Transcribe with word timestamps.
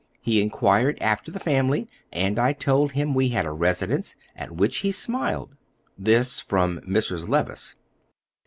He 0.19 0.41
inquired 0.41 0.97
after 0.99 1.29
the 1.29 1.39
family, 1.39 1.87
and 2.11 2.39
I 2.39 2.53
told 2.53 2.93
him 2.93 3.13
we 3.13 3.29
had 3.29 3.45
a 3.45 3.51
residence, 3.51 4.15
at 4.35 4.49
which 4.49 4.77
he 4.79 4.91
smiled." 4.91 5.55
This 5.95 6.39
from 6.39 6.79
Mrs. 6.81 7.27
Levice. 7.27 7.75